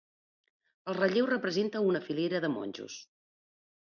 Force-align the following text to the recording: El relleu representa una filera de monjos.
El 0.93 0.97
relleu 0.99 1.27
representa 1.31 1.83
una 1.89 2.03
filera 2.07 2.41
de 2.45 2.51
monjos. 2.53 2.99